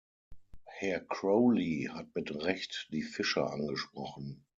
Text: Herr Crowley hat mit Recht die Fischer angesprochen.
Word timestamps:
Herr 0.65 1.01
Crowley 1.01 1.87
hat 1.93 2.15
mit 2.15 2.31
Recht 2.33 2.87
die 2.91 3.03
Fischer 3.03 3.53
angesprochen. 3.53 4.43